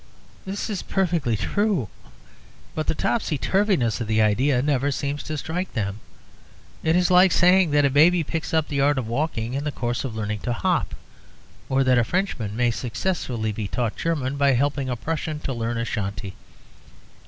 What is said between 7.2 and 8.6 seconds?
saying that a baby picks